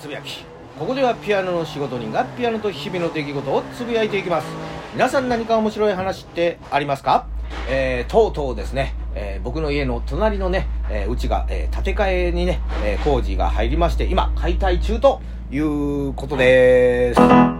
[0.00, 0.44] つぶやき。
[0.78, 4.46] ここではピアノの仕事人がピアノと日々の出来事をつぶやいていきます。
[4.94, 7.26] 皆さん何か面白い話ってありますか？
[7.68, 15.20] えー、とうとうですね、えー、僕の家の隣のね、えー、うちが、え建て替えにね、え工事が入りまして今解体中と
[15.50, 17.57] いうことです。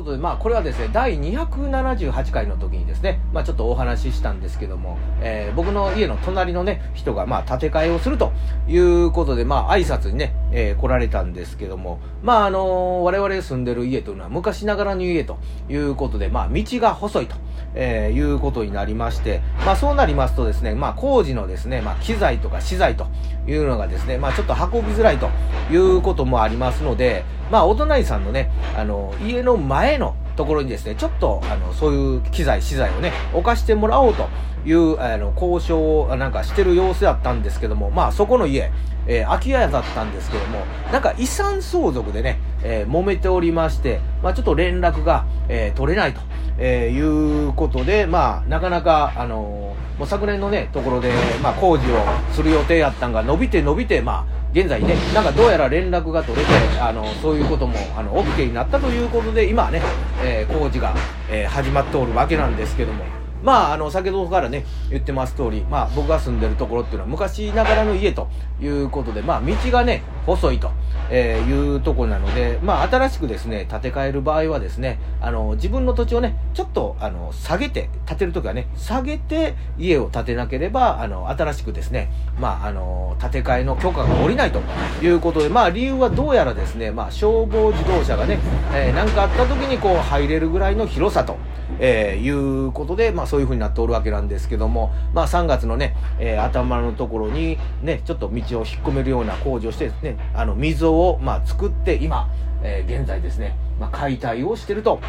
[0.00, 8.32] ことで、まあ、これはですね、第278回の時にですね、まあ、ちょっとお話ししたんですけども、えー、僕の家の隣のね、人が、まあ、建て替えをすると
[8.68, 17.36] いうことで、まあ、挨拶にね、えー、来られたんですけども、まあ、あのー、我々住んでる家というのは昔ながらの家ということで、まあ、道が細いと。
[17.74, 23.06] えー、いうことになりまして、まあそうなりますとですね、まあ工事のですね、まあ機材とか資材と
[23.46, 25.30] いうのがですね、まあちょっと運びづらいと
[25.70, 34.26] いうこともありますので、まあお隣さんのね、あの、家の前のところにですね、ちょっと、あの、そういう機材、資材をね、置かしてもらおうと
[34.64, 38.72] いう、あの、交渉をなんかしてる様子だったんですけども、まあそこの家、
[39.06, 46.22] えー、空き家だったんですけども、なんか遺産相続でね、えー、揉めておりまして、まあちょっと連絡が、えー、取れないと。
[46.58, 51.12] えー、いうことで、まあ、なかなか、あのー、もう昨年のね、ところで、
[51.42, 51.96] まあ、工事を
[52.32, 59.80] する予定やったんが、伸びて伸びて、まあ、現在ね、なんかどうやら連絡が取れて、あの、そういうことも、あの、OK になったということで、今はね、
[60.22, 60.94] えー、工事が、
[61.30, 68.28] えー、始まっておるわけなんですけども、まあ、あの、先ほどからね、言ってます通り、まあ、僕が住んでるところっていうのは昔ながらの家と
[68.60, 70.70] いうことで、まあ、道がね、細いと、
[71.10, 84.60] えいうところなので、まあ、新しくですね、建て替える場合はですね、あの、自分の土地をね、ちょっと、あの、下げて、建てるときはね、下げて家を建てなければ、あの、新しくですね、まあ、あの、建て替えの許可が下りないと
[85.02, 88.38] いうことで、まあ、理由はどうやらですね、まあ、消防自動車がね、
[88.72, 91.36] えー、かあった時にこう、入れるぐらいの広さと、
[91.80, 98.44] えー、いうことで、まあそういう風になっておるわけなんですけども、まあ3月のね、えー、頭のところにね、ちょっと道を引っ
[98.84, 102.28] 込めるような工事をしてですね、あの溝をまあ作って今、
[102.62, 105.00] えー、現在ですね、まあ解体をしてると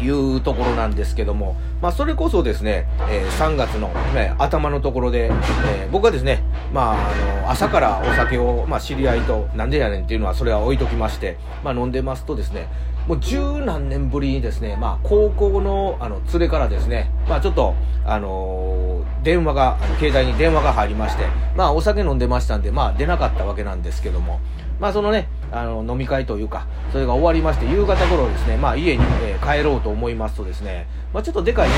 [0.00, 6.42] いうところなんですけども、まあ、それこそですね、えー、3月の、ね、頭のところで、えー、僕はですね、
[6.72, 12.68] まあ、あの、朝からお酒を、まあ、知り合いと、なんでやねんっていうのは、それは置いときまして、まあ、飲んでますとですね、
[13.06, 17.74] もう十何年ぶりにですね、まあ、高校の、あの、連れからですね、まあ、ちょっと、
[18.04, 21.24] あのー、電話が、携帯に電話が入りまして、
[21.56, 24.40] まあ、お酒飲んでましたんで、まあ、出なかったわけなんですけども、
[24.78, 31.74] まあ、そのね、あの、飲み会というか、それが終わりまして、夕方頃ですね、まあ、家に、えー、帰ろうと思いますとですね、まあ、ちょっとでかいね、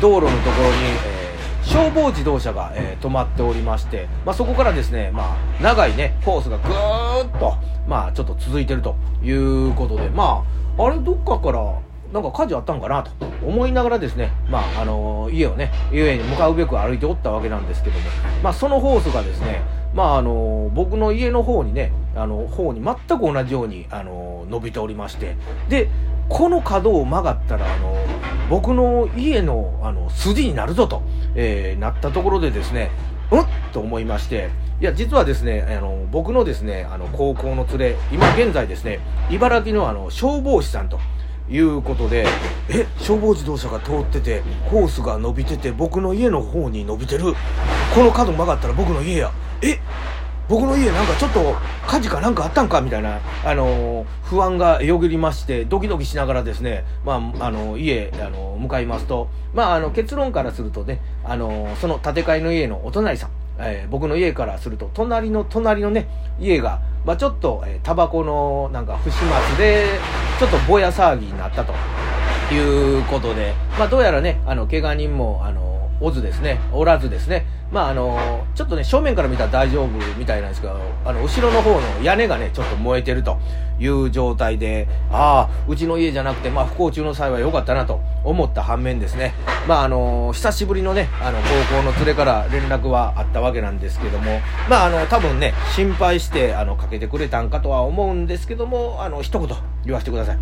[0.00, 0.74] 道路のところに、
[1.06, 1.21] えー、
[1.62, 7.56] 消防自動車が、えー、止まっておりまして、まあ、そこからですね、まあ、長いね、コースがぐーっと、
[7.86, 10.44] まあ、ちょっと続いてるということで、ま
[10.76, 11.78] あ、あれどっかから
[12.12, 13.10] なんか火事あったんかなと
[13.44, 18.04] 思いながらですね、まあ、あのー、家をね、家に向かうべく歩いておったわけなんですけども、
[18.42, 19.62] まあ、そのホースがですね、
[19.94, 25.36] まあ、あのー、僕の家の方にね、あの、方に全く同じように、あの、伸びておりまして、
[25.68, 25.88] で、
[26.28, 27.96] この角を曲がったら、あの
[28.48, 31.02] 僕の家の、あの、筋になるぞと、
[31.34, 32.90] えなったところでですね、
[33.30, 34.50] うんと思いまして、
[34.80, 39.00] いや、実はですね、あの、僕のですね、あの、高校の連れ、今現在ですね、
[39.30, 40.98] 茨城のあの、消防士さんと
[41.50, 42.26] いうことで、
[42.68, 47.34] え、消防自動車が通ってて、ホースが伸びてて、僕の家の方に伸びてる。
[47.94, 49.30] この角曲がったら僕の家や。
[49.62, 49.78] え、
[50.48, 51.54] 僕の家なんかちょっと
[51.86, 63.30] 火事かなんかあったんかみたいな、あの不安がよぎりまして、ドキドキしながらですね、まあ、あの家、あの向かいますと、まあ、あの、結論からするとね、あのその建て替えの家のお隣さん、
[63.62, 66.08] えー、僕の家からすると、隣の隣のね、
[66.40, 69.86] 家が、まあ、ちょっと、えー、タバコのなんか不始末で、
[70.38, 71.72] ちょっとぼや騒ぎになったと
[72.52, 75.71] いうことで、まあ、どうやらね、あの、怪我人も、あの、
[76.02, 83.38] おずですね、おらずですね、まああのちょっとね、正面から見たら大丈夫みたいなんですけど、あの、後ろの方の屋根がね、ちょっと燃えてると
[83.78, 89.32] いう状態で、ああ、うちの家じゃなくて、まあ不幸中の幸い良かったなと思った反面ですね、
[89.68, 99.48] まああの久しぶりのね、あの、高校の連れから連絡はあったわけなんですけども、まああの、多分ね、心配して、あの、かけてくれたんかとは思うんですけども、あの、一言
[99.84, 100.38] 言わせてください。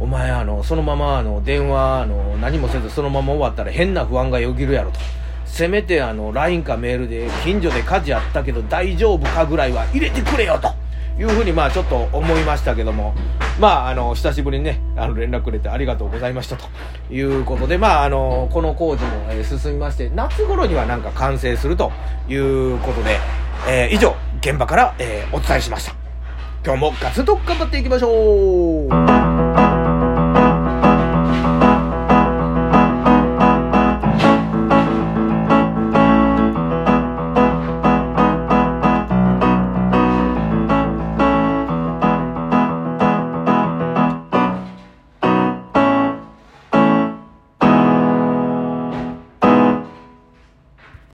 [0.00, 5.00] お前、あの、そのまま、あの、電話、あの、何もせずそのまま終わったら変な不安がよぎるやろと。
[5.48, 10.68] せめてあの LINE かメールで近所で火事あったけど大丈夫かぐらいは入れてくれよと。
[11.18, 13.14] いうふうにまあちょっと思いましたけども。
[13.58, 16.66] まああの久しぶりにねあの連絡くれてありがとうございましたと。
[17.10, 21.90] いうことでまああのこの工事も、え進みまして夏頃にはなんか完成すると。
[22.28, 23.18] いうことで、
[23.68, 25.94] えー、以上現場から、えー、お伝えしました。
[26.64, 28.86] 今日もガツンと頑張っていきましょ
[29.24, 29.27] う。